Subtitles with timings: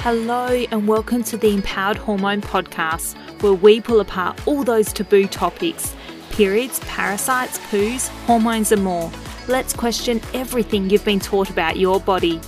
[0.00, 5.26] Hello, and welcome to the Empowered Hormone Podcast, where we pull apart all those taboo
[5.26, 5.94] topics
[6.30, 9.10] periods, parasites, poos, hormones, and more.
[9.48, 12.40] Let's question everything you've been taught about your body.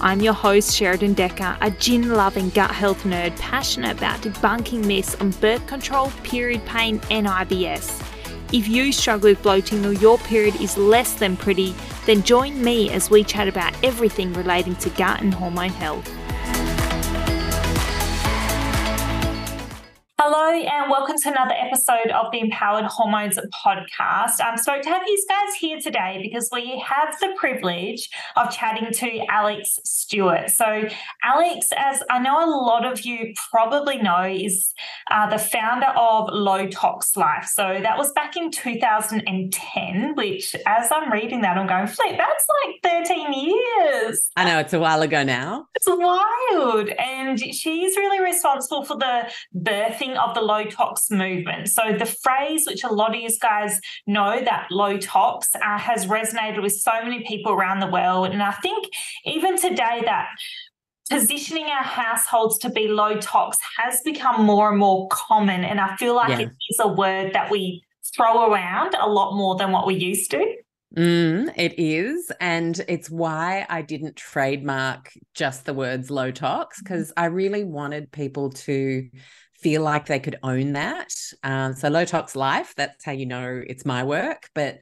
[0.00, 5.14] I'm your host, Sheridan Decker, a gin loving gut health nerd passionate about debunking myths
[5.16, 8.11] on birth control, period pain, and IBS.
[8.52, 11.74] If you struggle with bloating or your period is less than pretty,
[12.04, 16.21] then join me as we chat about everything relating to gut and hormone health.
[20.24, 24.34] Hello, and welcome to another episode of the Empowered Hormones podcast.
[24.40, 28.92] I'm stoked to have you guys here today because we have the privilege of chatting
[28.92, 30.50] to Alexx Stuart.
[30.50, 30.88] So,
[31.24, 34.72] Alexx, as I know a lot of you probably know, is
[35.10, 37.46] uh, the founder of Low Tox Life.
[37.52, 42.46] So, that was back in 2010, which as I'm reading that, I'm going, flip, that's
[42.64, 44.30] like 13 years.
[44.36, 45.66] I know, it's a while ago now.
[45.74, 46.90] It's wild.
[46.90, 51.68] And she's really responsible for the birthing of the low tox movement.
[51.68, 56.06] So the phrase, which a lot of you guys know, that low tox, uh, has
[56.06, 58.28] resonated with so many people around the world.
[58.28, 58.88] And I think
[59.24, 60.28] even today that
[61.10, 65.64] positioning our households to be low tox has become more and more common.
[65.64, 66.46] And I feel like yeah.
[66.46, 67.84] it is a word that we
[68.16, 70.56] throw around a lot more than what we used to.
[70.96, 72.30] Mm, it is.
[72.40, 77.20] And it's why I didn't trademark just the words low tox, because mm-hmm.
[77.20, 79.08] I really wanted people to
[79.62, 81.14] feel like they could own that.
[81.42, 84.48] Um, so low tox life, that's how you know it's my work.
[84.54, 84.78] But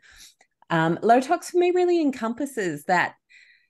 [0.71, 3.15] um, low tox for me really encompasses that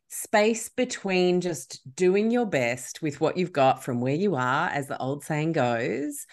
[0.08, 4.88] space between just doing your best with what you've got from where you are, as
[4.88, 6.27] the old saying goes,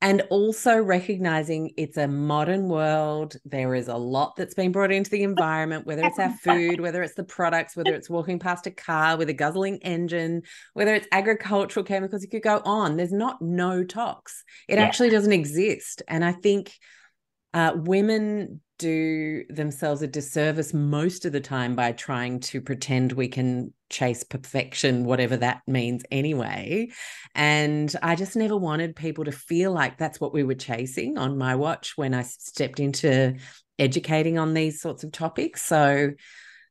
[0.00, 3.36] and also recognizing it's a modern world.
[3.44, 7.02] There is a lot that's been brought into the environment, whether it's our food, whether
[7.02, 10.42] it's the products, whether it's walking past a car with a guzzling engine,
[10.74, 12.22] whether it's agricultural chemicals.
[12.22, 12.96] You could go on.
[12.96, 14.44] There's not no tox.
[14.68, 14.84] It yeah.
[14.84, 16.02] actually doesn't exist.
[16.06, 16.72] And I think
[17.52, 23.28] uh, women do themselves a disservice most of the time by trying to pretend we
[23.28, 26.88] can chase perfection, whatever that means anyway.
[27.34, 31.38] And I just never wanted people to feel like that's what we were chasing on
[31.38, 33.36] my watch when I stepped into
[33.78, 35.62] educating on these sorts of topics.
[35.62, 36.12] So,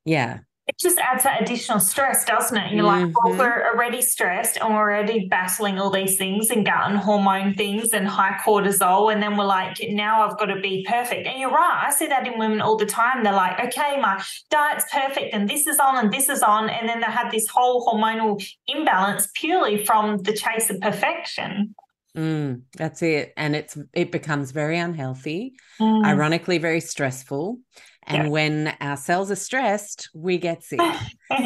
[0.06, 2.74] yeah, it just adds that additional stress, doesn't it?
[2.74, 3.06] You're mm-hmm.
[3.06, 6.98] like, well, we're already stressed and we're already battling all these things and gut and
[6.98, 9.14] hormone things and high cortisol.
[9.14, 11.26] And then we're like, now I've got to be perfect.
[11.26, 11.86] And you're right.
[11.88, 13.24] I see that in women all the time.
[13.24, 16.70] They're like, okay, my diet's perfect and this is on and this is on.
[16.70, 21.76] And then they have this whole hormonal imbalance purely from the chase of perfection.
[22.18, 23.32] Mm, that's it.
[23.38, 26.04] And it's it becomes very unhealthy, mm.
[26.04, 27.60] ironically very stressful.
[28.08, 28.30] And yeah.
[28.30, 30.80] when our cells are stressed, we get sick.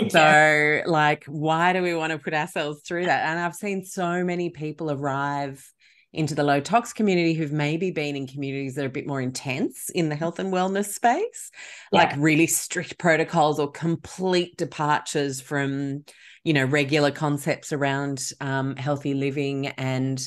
[0.10, 3.26] So, like, why do we want to put ourselves through that?
[3.26, 5.68] And I've seen so many people arrive
[6.14, 9.22] into the low tox community who've maybe been in communities that are a bit more
[9.22, 11.50] intense in the health and wellness space,
[11.92, 12.04] yeah.
[12.04, 16.04] like really strict protocols or complete departures from,
[16.44, 20.22] you know, regular concepts around um, healthy living and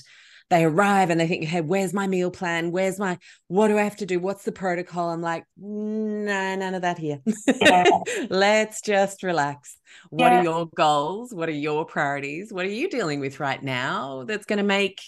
[0.51, 2.71] they arrive and they think, hey, where's my meal plan?
[2.71, 3.19] Where's my,
[3.49, 4.19] what do I have to do?
[4.21, 5.11] What's the protocol?
[5.11, 7.21] I'm like, no, none of that here.
[7.47, 7.85] Yeah.
[8.31, 9.79] Let's just relax.
[10.11, 10.41] What yeah.
[10.41, 11.33] are your goals?
[11.33, 12.53] What are your priorities?
[12.53, 15.01] What are you dealing with right now that's going to make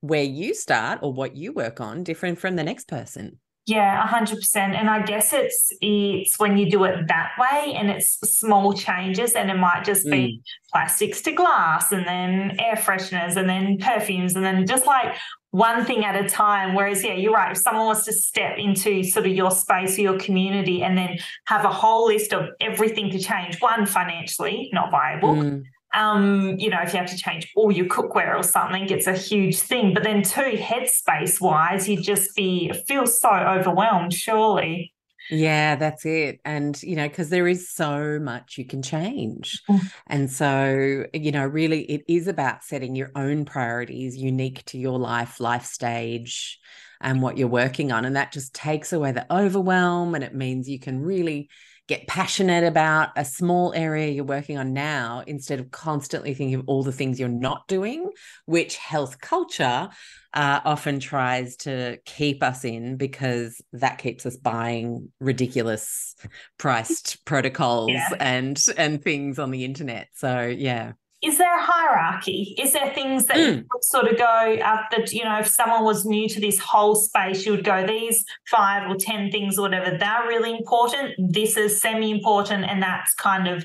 [0.00, 3.38] where you start or what you work on different from the next person?
[3.66, 4.74] Yeah, hundred percent.
[4.74, 9.34] And I guess it's it's when you do it that way, and it's small changes,
[9.34, 10.42] and it might just be mm.
[10.72, 15.14] plastics to glass, and then air fresheners, and then perfumes, and then just like
[15.52, 16.74] one thing at a time.
[16.74, 17.52] Whereas, yeah, you're right.
[17.52, 21.18] If someone wants to step into sort of your space or your community, and then
[21.44, 25.36] have a whole list of everything to change, one financially not viable.
[25.36, 25.62] Mm
[25.94, 29.12] um, you know, if you have to change all your cookware or something, it's a
[29.12, 29.94] huge thing.
[29.94, 34.14] But then, two, headspace wise, you just be feel so overwhelmed.
[34.14, 34.92] Surely.
[35.30, 36.40] Yeah, that's it.
[36.44, 39.62] And, you know, because there is so much you can change.
[39.70, 39.92] Mm.
[40.08, 44.98] And so, you know, really it is about setting your own priorities unique to your
[44.98, 46.58] life, life stage,
[47.00, 48.04] and what you're working on.
[48.04, 51.48] And that just takes away the overwhelm and it means you can really
[51.92, 56.64] get passionate about a small area you're working on now instead of constantly thinking of
[56.66, 58.10] all the things you're not doing,
[58.46, 59.90] which health culture
[60.32, 66.14] uh, often tries to keep us in because that keeps us buying ridiculous
[66.58, 68.08] priced protocols yeah.
[68.20, 70.08] and and things on the internet.
[70.14, 70.92] So yeah
[71.22, 72.54] is there a hierarchy?
[72.58, 73.64] Is there things that mm.
[73.80, 74.24] sort of go
[74.60, 78.24] after, you know, if someone was new to this whole space, you would go, these
[78.50, 81.14] five or 10 things or whatever, they're really important.
[81.18, 82.64] This is semi important.
[82.64, 83.64] And that's kind of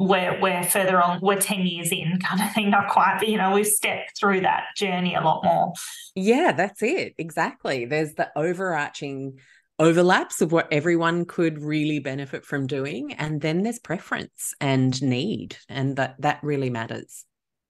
[0.00, 3.36] we're we're further on we're 10 years in kind of thing not quite but you
[3.36, 5.74] know we've stepped through that journey a lot more
[6.14, 9.38] yeah that's it exactly there's the overarching
[9.80, 15.56] overlaps of what everyone could really benefit from doing and then there's preference and need
[15.68, 17.24] and that that really matters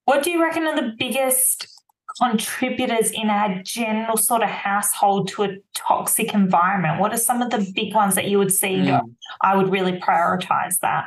[0.05, 1.69] what do you reckon are the biggest
[2.21, 7.51] contributors in our general sort of household to a toxic environment what are some of
[7.51, 9.01] the big ones that you would see mm.
[9.41, 11.07] i would really prioritize that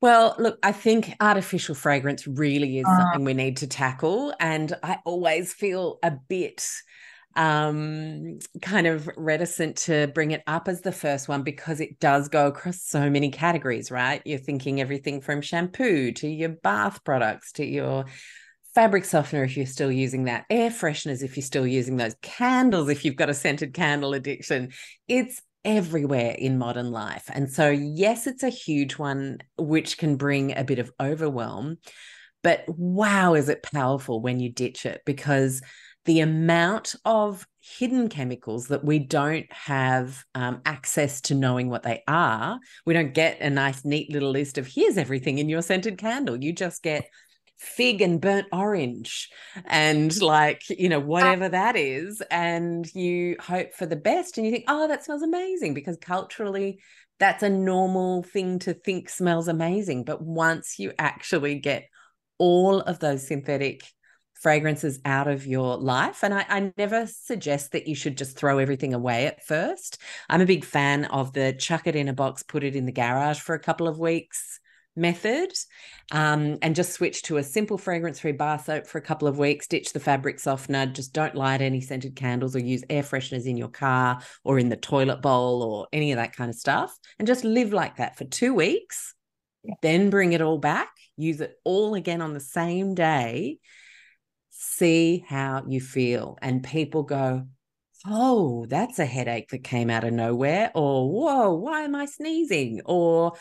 [0.00, 4.34] well, look, I think artificial fragrance really is uh, something we need to tackle.
[4.38, 6.62] And I always feel a bit
[7.36, 12.28] um kind of reticent to bring it up as the first one because it does
[12.28, 17.52] go across so many categories right you're thinking everything from shampoo to your bath products
[17.52, 18.04] to your
[18.74, 22.88] fabric softener if you're still using that air fresheners if you're still using those candles
[22.88, 24.70] if you've got a scented candle addiction
[25.08, 27.30] it's everywhere in modern life.
[27.32, 31.78] And so, yes, it's a huge one, which can bring a bit of overwhelm.
[32.42, 35.62] But wow, is it powerful when you ditch it because
[36.04, 42.02] the amount of hidden chemicals that we don't have um, access to knowing what they
[42.06, 42.58] are.
[42.84, 46.42] We don't get a nice, neat little list of here's everything in your scented candle.
[46.42, 47.06] You just get
[47.58, 49.30] fig and burnt orange
[49.66, 54.52] and like you know whatever that is and you hope for the best and you
[54.52, 56.78] think oh that smells amazing because culturally
[57.20, 61.84] that's a normal thing to think smells amazing but once you actually get
[62.38, 63.82] all of those synthetic
[64.34, 66.22] fragrances out of your life.
[66.22, 70.00] And I, I, never suggest that you should just throw everything away at first.
[70.28, 72.92] I'm a big fan of the chuck it in a box, put it in the
[72.92, 74.60] garage for a couple of weeks
[74.96, 75.52] method
[76.12, 79.38] um, and just switch to a simple fragrance free bar soap for a couple of
[79.38, 83.46] weeks, ditch the fabric softener, just don't light any scented candles or use air fresheners
[83.46, 86.96] in your car or in the toilet bowl or any of that kind of stuff.
[87.18, 89.14] And just live like that for two weeks,
[89.82, 93.58] then bring it all back, use it all again on the same day.
[94.76, 96.36] See how you feel.
[96.42, 97.46] And people go,
[98.06, 100.72] oh, that's a headache that came out of nowhere.
[100.74, 102.80] Or, whoa, why am I sneezing?
[102.84, 103.34] Or,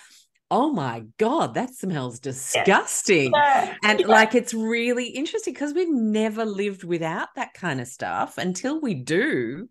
[0.52, 3.74] oh my god that smells disgusting yeah.
[3.82, 4.06] and yeah.
[4.06, 8.94] like it's really interesting because we've never lived without that kind of stuff until we
[8.94, 9.68] do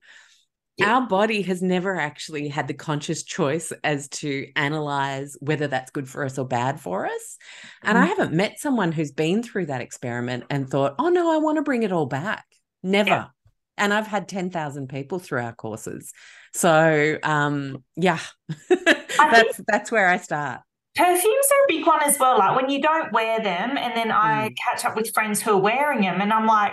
[0.76, 0.94] yeah.
[0.94, 6.08] our body has never actually had the conscious choice as to analyze whether that's good
[6.08, 7.36] for us or bad for us
[7.82, 8.02] and mm.
[8.02, 11.56] i haven't met someone who's been through that experiment and thought oh no i want
[11.56, 12.44] to bring it all back
[12.82, 13.30] never
[13.78, 16.12] and I've had 10,000 people through our courses.
[16.52, 18.19] So, um, yeah,
[18.69, 20.60] that's that's where I start.
[20.94, 22.38] Perfumes are a big one as well.
[22.38, 24.56] Like when you don't wear them, and then I mm.
[24.62, 26.72] catch up with friends who are wearing them, and I'm like,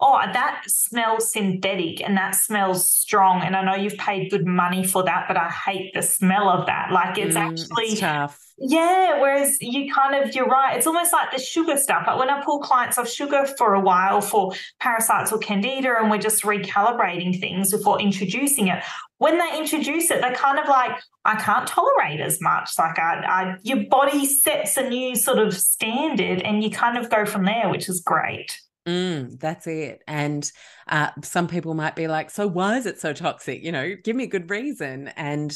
[0.00, 3.42] oh, that smells synthetic and that smells strong.
[3.42, 6.66] And I know you've paid good money for that, but I hate the smell of
[6.66, 6.90] that.
[6.90, 8.40] Like it's mm, actually it's tough.
[8.56, 9.20] Yeah.
[9.20, 10.76] Whereas you kind of, you're right.
[10.76, 12.04] It's almost like the sugar stuff.
[12.06, 16.10] Like when I pull clients off sugar for a while for parasites or candida, and
[16.10, 18.82] we're just recalibrating things before introducing it.
[19.18, 20.92] When they introduce it, they're kind of like,
[21.26, 22.70] I can't tolerate as much.
[22.78, 27.10] Like I, I your body sets a new sort of standard and you kind of
[27.10, 28.58] go from there, which is great.
[28.86, 30.02] Mm, that's it.
[30.06, 30.50] And
[30.88, 33.62] uh, some people might be like, so why is it so toxic?
[33.62, 35.08] You know, give me a good reason.
[35.16, 35.54] And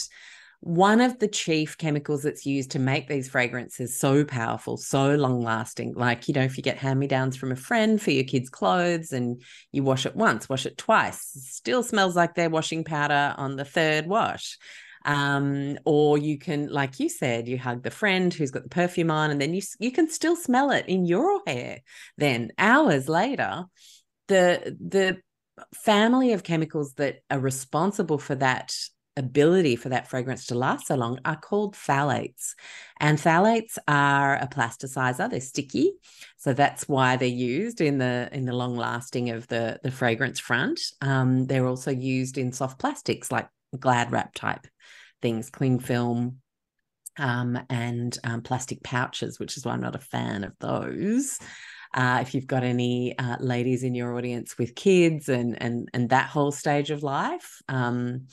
[0.61, 5.43] one of the chief chemicals that's used to make these fragrances so powerful, so long
[5.43, 8.25] lasting, like, you know, if you get hand me downs from a friend for your
[8.25, 11.21] kids' clothes and you wash it once, wash it twice,
[11.51, 14.59] still smells like they're washing powder on the third wash.
[15.05, 19.11] Um, or you can, like you said, you hug the friend who's got the perfume
[19.11, 21.81] on, and then you you can still smell it in your hair.
[22.17, 23.65] Then hours later,
[24.29, 25.19] the the
[25.75, 28.75] family of chemicals that are responsible for that
[29.17, 32.55] ability for that fragrance to last so long are called phthalates.
[32.99, 35.93] And phthalates are a plasticizer, they're sticky.
[36.37, 40.41] So that's why they're used in the in the long lasting of the, the fragrance
[40.41, 40.81] front.
[41.01, 44.67] Um, they're also used in soft plastics like glad wrap type
[45.23, 46.39] things, cling film,
[47.19, 51.39] um, and um, plastic pouches, which is why I'm not a fan of those.
[51.93, 56.11] Uh, if you've got any uh, ladies in your audience with kids and and and
[56.11, 58.27] that whole stage of life, um,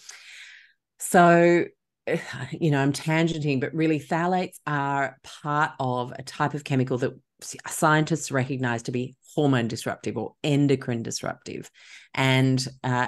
[1.00, 1.66] so
[2.52, 7.14] you know I'm tangenting, but really phthalates are part of a type of chemical that
[7.68, 11.70] scientists recognize to be hormone disruptive or endocrine disruptive.
[12.14, 13.08] And uh,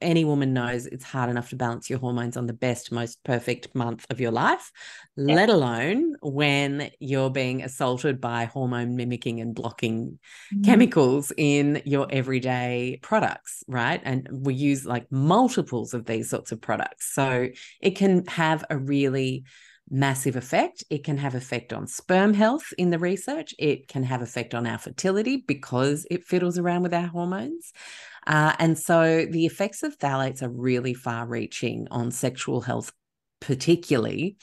[0.00, 3.74] any woman knows it's hard enough to balance your hormones on the best, most perfect
[3.74, 4.70] month of your life,
[5.16, 5.34] yeah.
[5.34, 10.18] let alone when you're being assaulted by hormone mimicking and blocking
[10.54, 10.64] mm.
[10.64, 14.02] chemicals in your everyday products, right?
[14.04, 17.14] And we use like multiples of these sorts of products.
[17.14, 17.48] So
[17.80, 19.44] it can have a really
[19.90, 20.84] massive effect.
[20.90, 23.54] It can have effect on sperm health in the research.
[23.58, 27.72] It can have effect on our fertility because it fiddles around with our hormones.
[28.26, 32.92] Uh, and so the effects of phthalates are really far reaching on sexual health,
[33.40, 34.36] particularly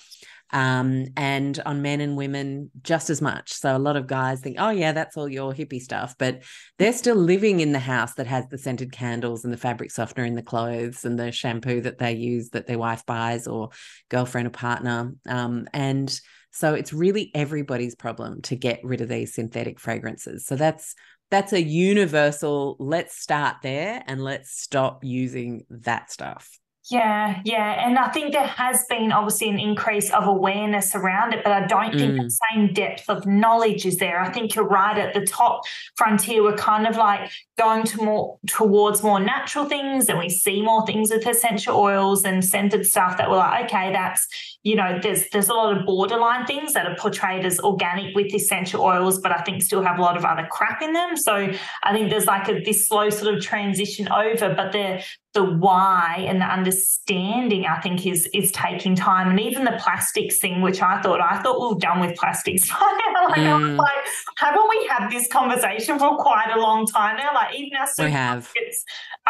[0.51, 3.53] um, and on men and women just as much.
[3.53, 6.15] So a lot of guys think, oh, yeah, that's all your hippie stuff.
[6.17, 6.43] But
[6.77, 10.25] they're still living in the house that has the scented candles and the fabric softener
[10.25, 13.69] in the clothes and the shampoo that they use that their wife buys or
[14.09, 15.13] girlfriend or partner.
[15.27, 16.19] Um, and
[16.51, 20.45] so it's really everybody's problem to get rid of these synthetic fragrances.
[20.45, 20.95] So that's
[21.31, 26.59] that's a universal let's start there and let's stop using that stuff.
[26.89, 27.85] Yeah, yeah.
[27.85, 31.67] And I think there has been obviously an increase of awareness around it, but I
[31.67, 32.23] don't think mm.
[32.23, 34.19] the same depth of knowledge is there.
[34.19, 35.61] I think you're right at the top
[35.95, 36.41] frontier.
[36.41, 40.85] We're kind of like going to more towards more natural things and we see more
[40.85, 44.27] things with essential oils and scented stuff that we're like, okay, that's
[44.63, 48.33] you know, there's there's a lot of borderline things that are portrayed as organic with
[48.33, 51.15] essential oils, but I think still have a lot of other crap in them.
[51.15, 51.51] So
[51.83, 55.01] I think there's like a this slow sort of transition over, but the
[55.33, 59.29] the why and the understanding I think is is taking time.
[59.29, 62.69] And even the plastics thing, which I thought I thought we were done with plastics
[63.29, 63.77] like, mm.
[63.77, 64.05] like,
[64.37, 67.33] haven't we had this conversation for quite a long time now?
[67.33, 68.77] Like even our supermarkets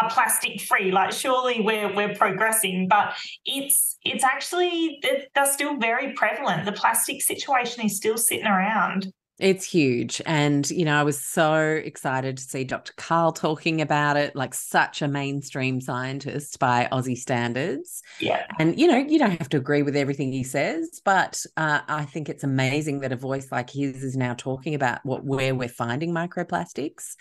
[0.01, 0.91] are plastic free.
[0.91, 3.13] Like surely we're we're progressing, but
[3.45, 4.99] it's it's actually
[5.35, 6.65] they're still very prevalent.
[6.65, 9.11] The plastic situation is still sitting around.
[9.39, 10.21] It's huge.
[10.25, 12.91] And, you know, I was so excited to see Dr.
[12.97, 18.03] Karl talking about it, like such a mainstream scientist by Aussie standards.
[18.19, 18.45] Yeah.
[18.59, 22.03] And, you know, you don't have to agree with everything he says, but uh, I
[22.03, 25.69] think it's amazing that a voice like his is now talking about what where we're
[25.69, 27.15] finding microplastics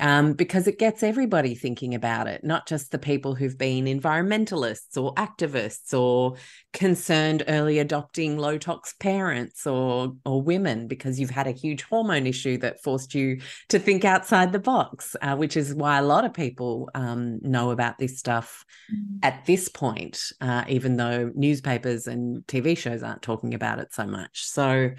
[0.00, 4.96] um, because it gets everybody thinking about it, not just the people who've been environmentalists
[5.00, 6.36] or activists or
[6.72, 12.26] concerned early adopting low tox parents or or women because you've had a huge hormone
[12.26, 16.24] issue that forced you to think outside the box, uh, which is why a lot
[16.24, 19.18] of people um, know about this stuff mm-hmm.
[19.22, 24.06] at this point, uh, even though newspapers and TV shows aren't talking about it so
[24.06, 24.44] much.
[24.44, 24.90] So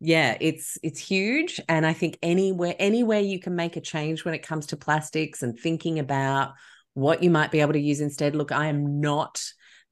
[0.00, 4.34] yeah it's it's huge and i think anywhere anywhere you can make a change when
[4.34, 6.52] it comes to plastics and thinking about
[6.96, 8.34] what you might be able to use instead.
[8.34, 9.42] Look i am not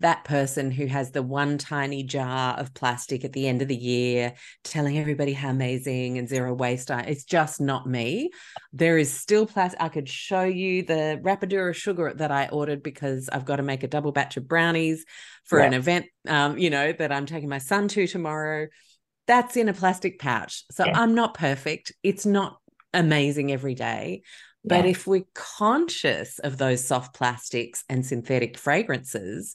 [0.00, 3.76] that person who has the one tiny jar of plastic at the end of the
[3.76, 4.34] year
[4.64, 8.30] telling everybody how amazing and zero waste I, it's just not me.
[8.72, 13.28] There is still plastic i could show you the rapadura sugar that i ordered because
[13.28, 15.04] i've got to make a double batch of brownies
[15.44, 15.66] for yeah.
[15.66, 18.66] an event um, you know that i'm taking my son to tomorrow
[19.26, 20.64] that's in a plastic pouch.
[20.70, 20.98] So yeah.
[20.98, 21.92] I'm not perfect.
[22.02, 22.58] It's not
[22.92, 24.22] amazing every day.
[24.64, 24.92] But yeah.
[24.92, 29.54] if we're conscious of those soft plastics and synthetic fragrances,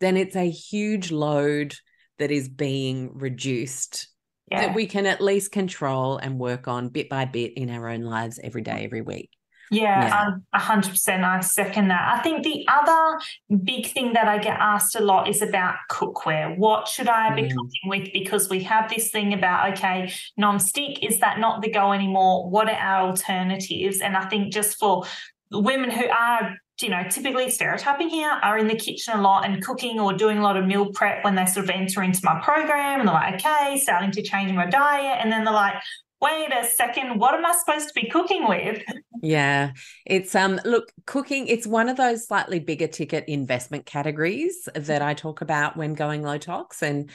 [0.00, 1.74] then it's a huge load
[2.18, 4.08] that is being reduced
[4.50, 4.66] yeah.
[4.66, 8.02] that we can at least control and work on bit by bit in our own
[8.02, 9.30] lives every day, every week.
[9.70, 11.24] Yeah, a hundred percent.
[11.24, 12.18] I second that.
[12.18, 13.18] I think the other
[13.64, 16.56] big thing that I get asked a lot is about cookware.
[16.56, 17.50] What should I be mm.
[17.50, 18.12] cooking with?
[18.12, 22.48] Because we have this thing about okay, non-stick is that not the go anymore?
[22.48, 24.00] What are our alternatives?
[24.00, 25.04] And I think just for
[25.50, 29.64] women who are you know, typically stereotyping here are in the kitchen a lot and
[29.64, 32.38] cooking or doing a lot of meal prep when they sort of enter into my
[32.40, 35.18] program and they're like, okay, starting to change my diet.
[35.22, 35.76] And then they're like,
[36.20, 38.82] wait a second, what am I supposed to be cooking with?
[39.22, 39.72] Yeah,
[40.04, 45.14] it's um look, cooking it's one of those slightly bigger ticket investment categories that I
[45.14, 47.10] talk about when going low tox and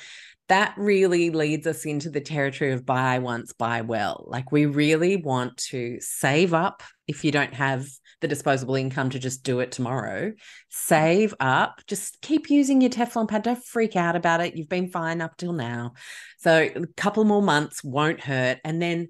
[0.47, 4.25] that really leads us into the territory of buy once buy well.
[4.27, 7.85] Like we really want to save up if you don't have
[8.21, 10.31] the disposable income to just do it tomorrow.
[10.69, 13.43] Save up, just keep using your Teflon pad.
[13.43, 14.55] Don't freak out about it.
[14.55, 15.93] You've been fine up till now.
[16.37, 18.59] So a couple more months won't hurt.
[18.63, 19.09] And then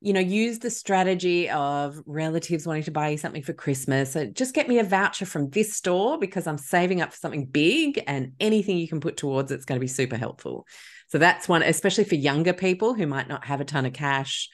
[0.00, 4.12] you know, use the strategy of relatives wanting to buy you something for Christmas.
[4.12, 7.46] So just get me a voucher from this store because I'm saving up for something
[7.46, 10.66] big and anything you can put towards it's going to be super helpful.
[11.08, 14.48] So that's one, especially for younger people who might not have a ton of cash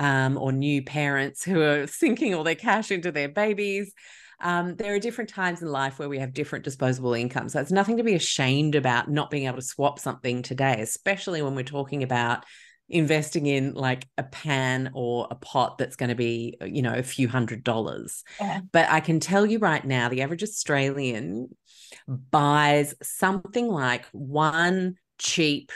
[0.00, 3.92] um, or new parents who are sinking all their cash into their babies.
[4.40, 7.48] Um, there are different times in life where we have different disposable income.
[7.48, 11.42] So it's nothing to be ashamed about not being able to swap something today, especially
[11.42, 12.44] when we're talking about
[12.88, 17.02] investing in like a pan or a pot that's going to be you know a
[17.02, 18.60] few hundred dollars yeah.
[18.72, 21.48] but i can tell you right now the average australian
[22.06, 25.70] buys something like one cheap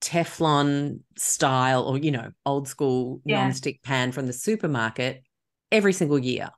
[0.00, 3.42] Teflon style or, you know, old school yeah.
[3.42, 5.24] non-stick pan from the supermarket
[5.72, 6.50] every single year.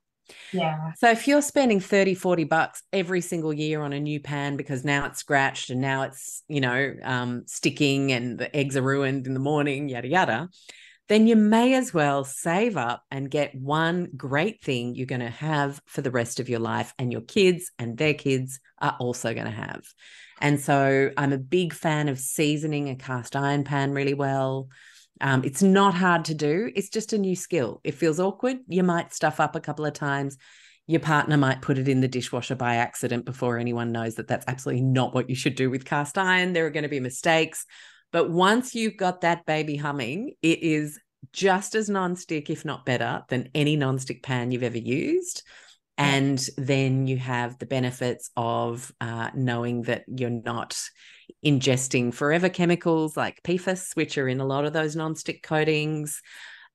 [0.52, 0.92] Yeah.
[0.98, 4.84] So if you're spending 30, 40 bucks every single year on a new pan because
[4.84, 9.26] now it's scratched and now it's, you know, um, sticking and the eggs are ruined
[9.26, 10.48] in the morning, yada, yada,
[11.08, 15.30] then you may as well save up and get one great thing you're going to
[15.30, 19.32] have for the rest of your life and your kids and their kids are also
[19.32, 19.82] going to have.
[20.40, 24.68] And so I'm a big fan of seasoning a cast iron pan really well.
[25.20, 26.70] Um, it's not hard to do.
[26.74, 27.80] It's just a new skill.
[27.84, 28.58] It feels awkward.
[28.68, 30.36] You might stuff up a couple of times.
[30.86, 34.46] Your partner might put it in the dishwasher by accident before anyone knows that that's
[34.48, 36.52] absolutely not what you should do with cast iron.
[36.52, 37.66] There are going to be mistakes.
[38.10, 40.98] But once you've got that baby humming, it is
[41.32, 45.42] just as non-stick, if not better, than any non-stick pan you've ever used.
[45.98, 50.80] And then you have the benefits of uh, knowing that you're not
[51.44, 56.20] ingesting forever chemicals like PFAS, which are in a lot of those non-stick coatings.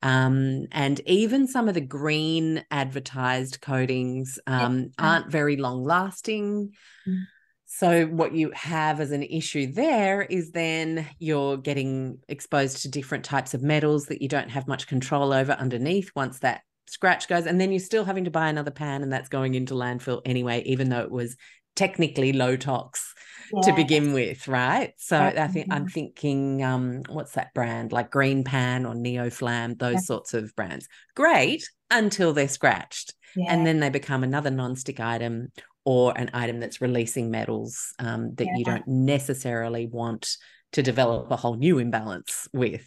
[0.01, 6.71] Um, and even some of the green advertised coatings um, aren't very long lasting.
[7.07, 7.23] Mm.
[7.65, 13.23] So, what you have as an issue there is then you're getting exposed to different
[13.23, 17.47] types of metals that you don't have much control over underneath once that scratch goes.
[17.47, 20.61] And then you're still having to buy another pan, and that's going into landfill anyway,
[20.65, 21.35] even though it was
[21.75, 23.12] technically low tox
[23.51, 23.61] yeah.
[23.61, 24.93] to begin with, right?
[24.97, 29.93] So I think I'm thinking, um, what's that brand like Green Pan or Neoflam, those
[29.93, 29.99] yeah.
[29.99, 30.87] sorts of brands.
[31.15, 33.13] Great until they're scratched.
[33.35, 33.53] Yeah.
[33.53, 35.51] And then they become another non-stick item
[35.85, 40.37] or an item that's releasing metals um, that you don't necessarily want
[40.73, 42.85] to develop a whole new imbalance with.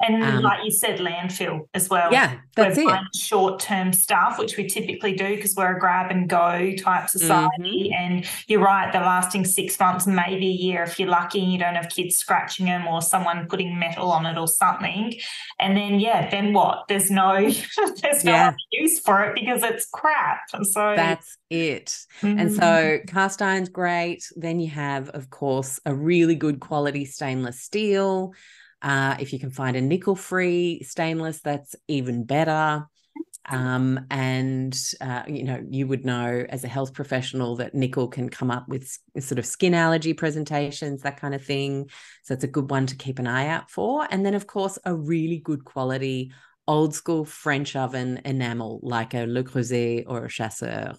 [0.00, 2.12] And um, like you said, landfill as well.
[2.12, 3.00] Yeah, that's we're it.
[3.16, 7.90] Short term stuff, which we typically do because we're a grab and go type society.
[7.90, 8.14] Mm-hmm.
[8.14, 11.58] And you're right, they're lasting six months, maybe a year if you're lucky and you
[11.58, 15.14] don't have kids scratching them or someone putting metal on it or something.
[15.58, 16.84] And then, yeah, then what?
[16.88, 17.34] There's no
[18.02, 18.54] there's no yeah.
[18.70, 20.42] use for it because it's crap.
[20.62, 21.86] So that's it.
[22.22, 22.38] Mm-hmm.
[22.38, 24.24] And so cast iron's great.
[24.36, 28.32] Then you have, of course, a really good quality stainless steel.
[28.80, 32.86] Uh, if you can find a nickel free stainless, that's even better.
[33.50, 38.28] Um, and uh, you know, you would know as a health professional that nickel can
[38.28, 41.90] come up with sort of skin allergy presentations, that kind of thing.
[42.22, 44.06] So it's a good one to keep an eye out for.
[44.10, 46.30] And then, of course, a really good quality
[46.68, 50.94] old school French oven enamel like a Le Creuset or a Chasseur.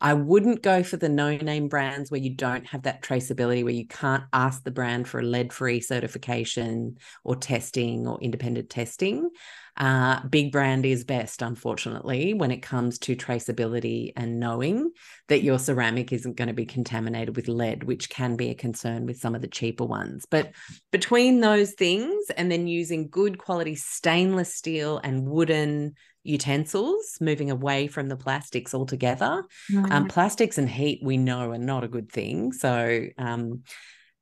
[0.00, 3.72] I wouldn't go for the no name brands where you don't have that traceability, where
[3.72, 9.30] you can't ask the brand for a lead free certification or testing or independent testing.
[9.76, 14.90] Uh, big brand is best, unfortunately, when it comes to traceability and knowing
[15.28, 19.06] that your ceramic isn't going to be contaminated with lead, which can be a concern
[19.06, 20.26] with some of the cheaper ones.
[20.30, 20.52] But
[20.90, 27.86] between those things and then using good quality stainless steel and wooden utensils, moving away
[27.86, 29.42] from the plastics altogether.
[29.70, 29.92] Mm-hmm.
[29.92, 32.52] Um, plastics and heat, we know, are not a good thing.
[32.52, 33.62] So, um,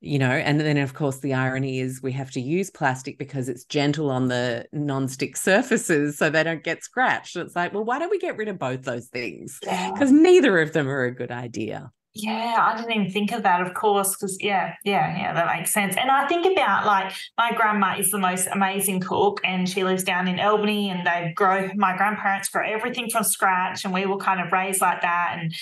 [0.01, 3.47] you know, and then of course the irony is we have to use plastic because
[3.47, 7.35] it's gentle on the non-stick surfaces so they don't get scratched.
[7.35, 9.59] It's like, well, why don't we get rid of both those things?
[9.61, 10.17] Because yeah.
[10.17, 11.91] neither of them are a good idea.
[12.13, 15.71] Yeah, I didn't even think of that, of course, because yeah, yeah, yeah, that makes
[15.71, 15.95] sense.
[15.95, 20.03] And I think about like my grandma is the most amazing cook, and she lives
[20.03, 21.69] down in Albany, and they grow.
[21.75, 25.53] My grandparents grow everything from scratch, and we were kind of raised like that, and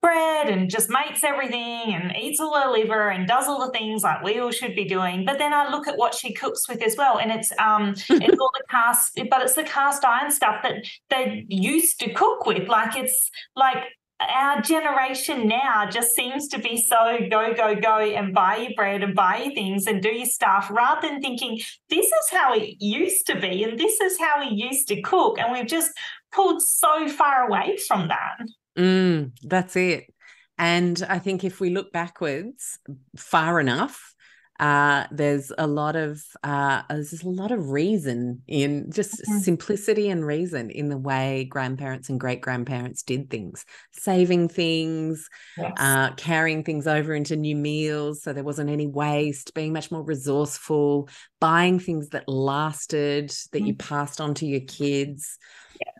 [0.00, 4.02] bread, and just makes everything, and eats all her liver, and does all the things
[4.02, 5.26] like we all should be doing.
[5.26, 8.08] But then I look at what she cooks with as well, and it's um, it's
[8.40, 10.76] all the cast, but it's the cast iron stuff that
[11.10, 12.66] they used to cook with.
[12.66, 13.84] Like it's like
[14.20, 19.02] our generation now just seems to be so go, go, go and buy your bread
[19.02, 22.76] and buy your things and do your stuff rather than thinking this is how it
[22.80, 25.38] used to be and this is how we used to cook.
[25.38, 25.90] And we've just
[26.32, 28.38] pulled so far away from that.
[28.76, 30.12] Mm, that's it.
[30.58, 32.80] And I think if we look backwards
[33.16, 34.14] far enough,
[34.58, 39.38] uh, there's a lot of uh, there's a lot of reason in just mm-hmm.
[39.38, 45.72] simplicity and reason in the way grandparents and great grandparents did things, saving things, yes.
[45.78, 50.02] uh, carrying things over into new meals, so there wasn't any waste, being much more
[50.02, 51.08] resourceful,
[51.40, 53.66] buying things that lasted that mm-hmm.
[53.66, 55.38] you passed on to your kids.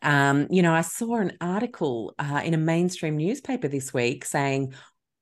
[0.02, 4.74] Um, you know, I saw an article uh, in a mainstream newspaper this week saying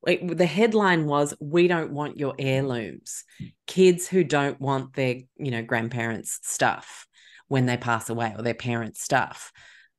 [0.06, 3.24] the headline was we don't want your heirlooms.
[3.66, 7.06] Kids who don't want their you know grandparents stuff
[7.48, 9.52] when they pass away or their parents stuff.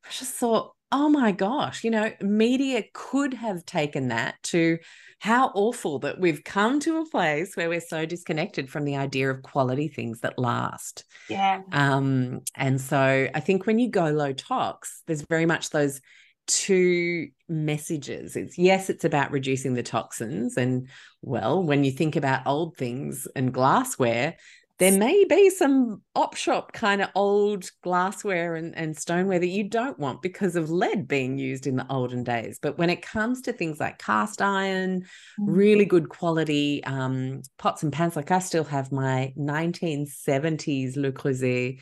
[0.06, 4.78] I just thought oh my gosh you know media could have taken that to
[5.20, 9.30] how awful that we've come to a place where we're so disconnected from the idea
[9.30, 11.04] of quality things that last.
[11.28, 11.62] Yeah.
[11.74, 16.00] Um and so i think when you go low tox there's very much those
[16.48, 18.36] two messages.
[18.36, 20.58] It's yes, it's about reducing the toxins.
[20.58, 20.88] And
[21.22, 24.36] well, when you think about old things and glassware,
[24.80, 29.68] there may be some op shop kind of old glassware and, and stoneware that you
[29.68, 32.60] don't want because of lead being used in the olden days.
[32.62, 35.52] But when it comes to things like cast iron, mm-hmm.
[35.52, 41.80] really good quality um, pots and pans, like I still have my 1970s Le Creuset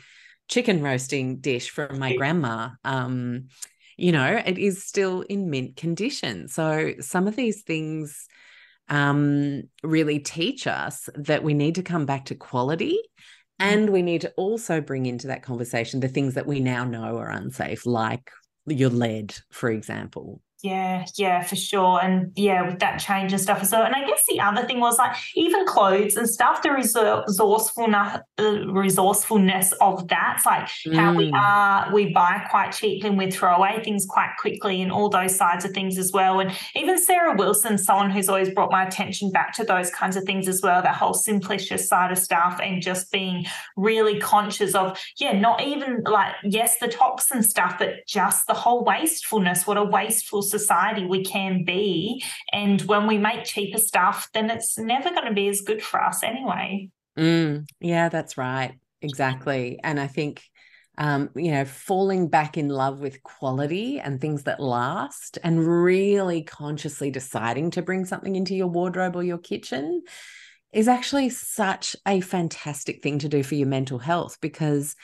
[0.48, 2.70] chicken roasting dish from my grandma.
[2.82, 3.48] Um,
[3.96, 6.48] you know, it is still in mint condition.
[6.48, 8.26] So some of these things
[8.88, 12.98] um, really teach us that we need to come back to quality
[13.58, 17.16] and we need to also bring into that conversation the things that we now know
[17.16, 18.30] are unsafe, like
[18.66, 20.42] your lead, for example.
[20.66, 22.00] Yeah, yeah, for sure.
[22.02, 23.84] And yeah, with that change and stuff as well.
[23.84, 28.66] And I guess the other thing was like even clothes and stuff, the resourcefulness, uh,
[28.66, 30.34] resourcefulness of that.
[30.36, 30.96] It's like mm.
[30.96, 31.40] how we mm.
[31.40, 35.36] are, we buy quite cheaply and we throw away things quite quickly and all those
[35.36, 36.40] sides of things as well.
[36.40, 40.24] And even Sarah Wilson, someone who's always brought my attention back to those kinds of
[40.24, 44.98] things as well, that whole simplicious side of stuff and just being really conscious of,
[45.18, 49.84] yeah, not even like, yes, the toxin stuff, but just the whole wastefulness, what a
[49.84, 52.22] wasteful society we can be.
[52.52, 56.02] And when we make cheaper stuff, then it's never going to be as good for
[56.02, 56.90] us anyway.
[57.18, 58.74] Mm, yeah, that's right.
[59.02, 59.78] Exactly.
[59.82, 60.42] And I think,
[60.98, 66.42] um, you know, falling back in love with quality and things that last and really
[66.42, 70.02] consciously deciding to bring something into your wardrobe or your kitchen
[70.72, 74.94] is actually such a fantastic thing to do for your mental health because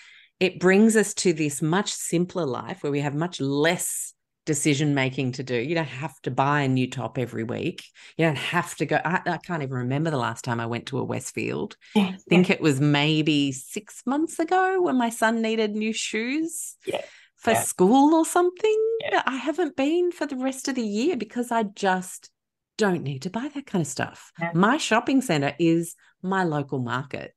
[0.41, 4.12] it brings us to this much simpler life where we have much less
[4.45, 5.55] decision making to do.
[5.55, 7.85] You don't have to buy a new top every week.
[8.17, 9.01] You don't have to go.
[9.05, 11.77] I, I can't even remember the last time I went to a Westfield.
[11.95, 12.57] Yeah, I think yeah.
[12.57, 16.77] it was maybe six months ago when my son needed new shoes.
[16.87, 17.03] Yeah.
[17.37, 18.89] For school or something.
[19.27, 22.31] I haven't been for the rest of the year because I just
[22.79, 24.31] don't need to buy that kind of stuff.
[24.55, 27.35] My shopping center is my local market.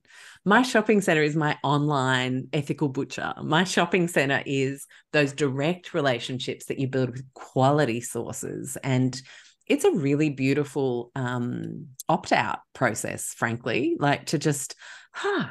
[0.48, 3.34] My shopping center is my online ethical butcher.
[3.42, 8.78] My shopping center is those direct relationships that you build with quality sources.
[8.84, 9.20] And
[9.66, 14.76] it's a really beautiful um, opt out process, frankly, like to just,
[15.14, 15.48] huh,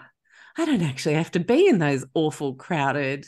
[0.56, 3.26] I don't actually have to be in those awful, crowded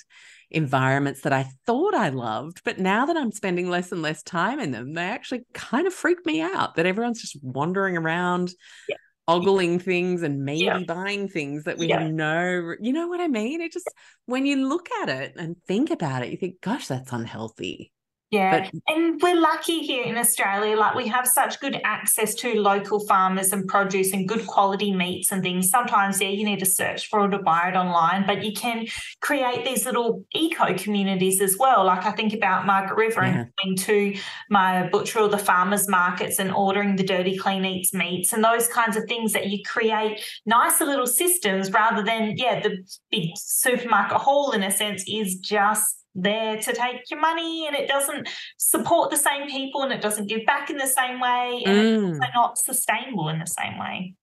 [0.53, 2.61] environments that I thought I loved.
[2.65, 5.93] But now that I'm spending less and less time in them, they actually kind of
[5.93, 8.53] freak me out that everyone's just wandering around.
[8.89, 8.97] Yeah
[9.29, 10.79] ogling things and maybe yeah.
[10.87, 12.07] buying things that we yeah.
[12.07, 13.89] no you know what i mean it just
[14.27, 17.93] when you look at it and think about it you think gosh that's unhealthy
[18.31, 18.69] yeah.
[18.71, 20.77] But, and we're lucky here in Australia.
[20.77, 25.31] Like we have such good access to local farmers and produce and good quality meats
[25.31, 25.71] and things.
[25.71, 28.87] Sometimes, yeah, you need to search for it or buy it online, but you can
[29.21, 31.85] create these little eco communities as well.
[31.85, 33.45] Like I think about Margaret River yeah.
[33.45, 34.19] and going to
[34.51, 38.67] my butcher or the farmers markets and ordering the dirty clean eats meats and those
[38.69, 42.79] kinds of things that you create nicer little systems rather than, yeah, the
[43.11, 47.87] big supermarket haul in a sense is just there to take your money and it
[47.87, 51.77] doesn't support the same people and it doesn't give back in the same way and
[51.77, 52.11] mm.
[52.11, 54.15] it's not sustainable in the same way.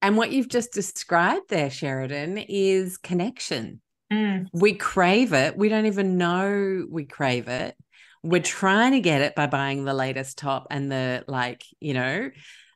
[0.00, 3.80] And what you've just described there, Sheridan, is connection.
[4.12, 4.48] Mm.
[4.52, 5.56] We crave it.
[5.56, 7.76] We don't even know we crave it.
[8.24, 12.30] We're trying to get it by buying the latest top and the like, you know,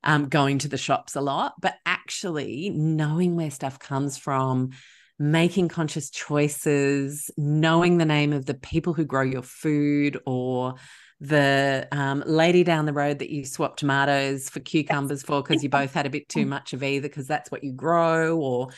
[0.04, 4.70] um, going to the shops a lot, but actually knowing where stuff comes from,
[5.18, 10.74] making conscious choices, knowing the name of the people who grow your food or
[11.20, 15.68] the um, lady down the road that you swap tomatoes for cucumbers for because you
[15.70, 18.68] both had a bit too much of either because that's what you grow or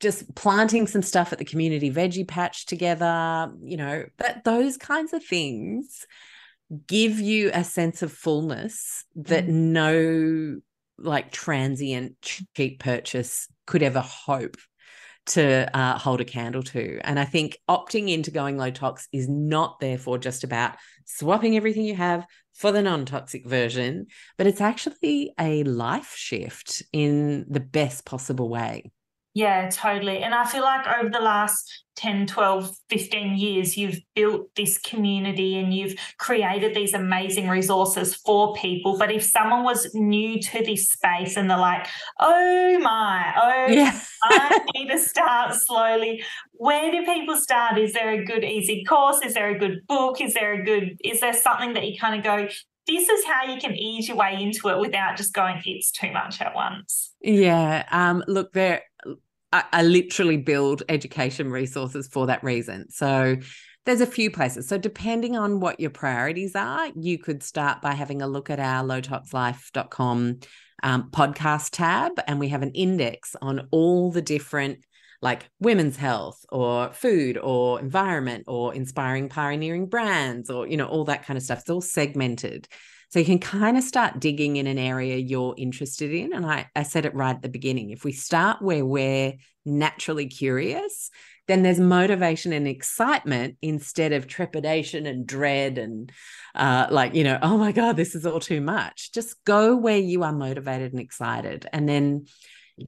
[0.00, 5.12] just planting some stuff at the community veggie patch together you know that those kinds
[5.12, 6.06] of things
[6.86, 9.50] give you a sense of fullness that mm.
[9.50, 10.60] no
[10.96, 14.56] like transient cheap purchase could ever hope
[15.26, 16.98] to uh, hold a candle to.
[17.02, 21.84] And I think opting into going low tox is not therefore just about swapping everything
[21.84, 24.06] you have for the non toxic version,
[24.38, 28.92] but it's actually a life shift in the best possible way.
[29.34, 30.22] Yeah, totally.
[30.22, 35.58] And I feel like over the last 10, 12, 15 years, you've built this community
[35.58, 38.96] and you've created these amazing resources for people.
[38.96, 41.84] But if someone was new to this space and they're like,
[42.20, 43.98] oh my, oh, yeah.
[44.22, 47.76] I need to start slowly, where do people start?
[47.76, 49.20] Is there a good, easy course?
[49.24, 50.20] Is there a good book?
[50.20, 52.48] Is there a good, is there something that you kind of go,
[52.86, 56.12] this is how you can ease your way into it without just going, it's too
[56.12, 57.12] much at once?
[57.22, 57.84] Yeah.
[57.90, 58.82] Um, look, there
[59.54, 62.90] I, I literally build education resources for that reason.
[62.90, 63.36] So
[63.86, 64.66] There's a few places.
[64.66, 68.58] So, depending on what your priorities are, you could start by having a look at
[68.58, 70.40] our lowtoxlife.com
[70.82, 74.78] um, podcast tab, and we have an index on all the different
[75.22, 81.04] like women's health or food or environment or inspiring pioneering brands or you know all
[81.04, 82.68] that kind of stuff it's all segmented
[83.10, 86.32] so you can kind of start digging in an area you're interested in.
[86.32, 87.90] And I, I said it right at the beginning.
[87.90, 91.10] If we start where we're naturally curious,
[91.46, 96.10] then there's motivation and excitement instead of trepidation and dread and
[96.54, 99.12] uh, like, you know, oh my God, this is all too much.
[99.12, 101.66] Just go where you are motivated and excited.
[101.72, 102.26] And then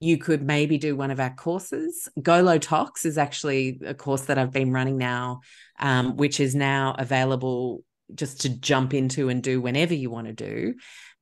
[0.01, 2.09] you could maybe do one of our courses.
[2.21, 2.59] Go Low
[3.05, 5.41] is actually a course that I've been running now,
[5.79, 10.33] um, which is now available just to jump into and do whenever you want to
[10.33, 10.75] do.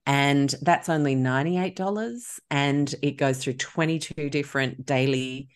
[0.07, 2.39] And that's only $98.
[2.51, 5.49] And it goes through 22 different daily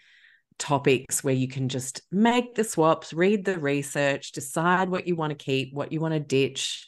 [0.58, 5.30] topics where you can just make the swaps, read the research, decide what you want
[5.30, 6.86] to keep, what you want to ditch,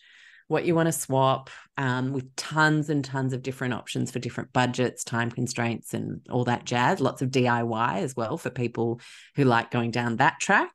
[0.48, 4.52] what you want to swap, um, with tons and tons of different options for different
[4.52, 7.00] budgets, time constraints, and all that jazz.
[7.00, 9.00] Lots of DIY as well for people
[9.36, 10.70] who like going down that track.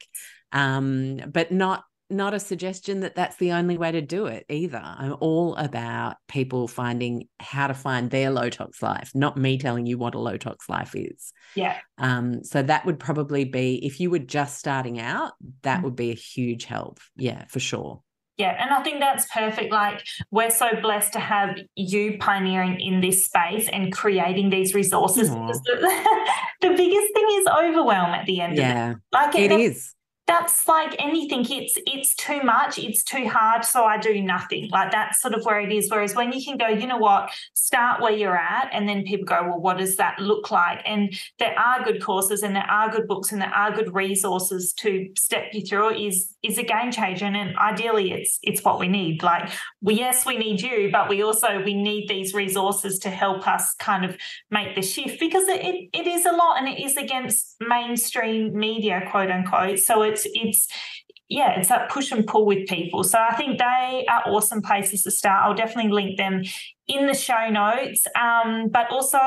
[0.52, 4.82] Um, but not not a suggestion that that's the only way to do it either.
[4.84, 9.86] I'm all about people finding how to find their low tox life, not me telling
[9.86, 11.34] you what a low tox life is.
[11.56, 11.78] Yeah.
[11.98, 15.86] Um, so that would probably be if you were just starting out, that mm-hmm.
[15.86, 17.00] would be a huge help.
[17.16, 18.02] Yeah, for sure.
[18.38, 19.72] Yeah, and I think that's perfect.
[19.72, 25.30] Like, we're so blessed to have you pioneering in this space and creating these resources.
[25.30, 25.60] The,
[26.62, 29.02] the, biggest thing is overwhelm at the end yeah, of it.
[29.14, 29.95] Like, it is
[30.28, 31.46] that's like anything.
[31.50, 32.80] It's it's too much.
[32.80, 34.70] It's too hard so i do nothing.
[34.72, 35.90] Like that's sort of where it is.
[35.90, 37.30] Whereas when you can go you know what?
[37.54, 40.82] Start where you're at and then people go well what does that look like?
[40.86, 44.74] And there are good courses and there are good books and there are good resources
[44.80, 47.26] to step you through it is is a game changer.
[47.26, 49.22] And ideally it's it's what we need.
[49.22, 53.76] Like yes we need you but we also we need these resources to help us
[53.76, 54.18] kind of
[54.50, 58.58] make the shift because it, it, it is a lot and it is against mainstream
[58.58, 59.78] media quote unquote.
[59.78, 60.68] So it it's it's
[61.28, 63.04] yeah, it's that push and pull with people.
[63.04, 65.44] So I think they are awesome places to start.
[65.44, 66.44] I'll definitely link them
[66.88, 68.06] in the show notes.
[68.20, 69.18] Um, but also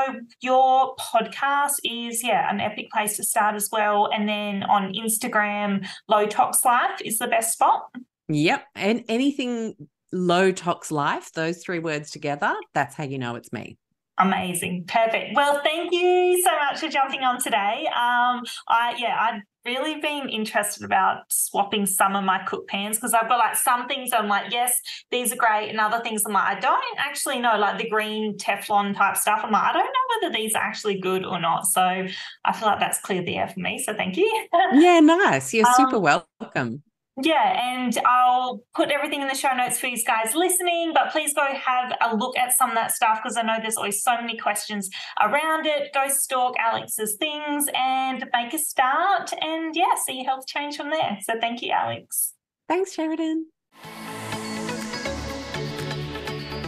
[0.41, 4.09] your podcast is yeah an epic place to start as well.
[4.13, 7.91] And then on Instagram, Low Tox Life is the best spot.
[8.29, 9.75] Yep, and anything
[10.13, 13.77] low tox life, those three words together, that's how you know it's me.
[14.19, 14.85] Amazing.
[14.89, 15.35] Perfect.
[15.35, 17.87] Well, thank you so much for jumping on today.
[17.87, 23.13] Um, I yeah, I'd really been interested about swapping some of my cook pans because
[23.13, 26.33] I've got like some things I'm like, yes, these are great, and other things I'm
[26.33, 29.41] like, I don't actually know, like the green Teflon type stuff.
[29.45, 31.67] I'm like, I don't know whether these are actually good or not.
[31.67, 33.79] So I feel like that's cleared the air for me.
[33.79, 34.49] So thank you.
[34.73, 35.53] yeah, nice.
[35.53, 36.83] You're um, super welcome.
[37.21, 41.35] Yeah, and I'll put everything in the show notes for you guys listening, but please
[41.35, 44.21] go have a look at some of that stuff because I know there's always so
[44.21, 44.89] many questions
[45.21, 45.93] around it.
[45.93, 50.91] Go stalk Alexx's things and make a start and yeah, see your health change from
[50.91, 51.19] there.
[51.23, 52.35] So thank you, Alexx.
[52.69, 53.47] Thanks, Sheridan.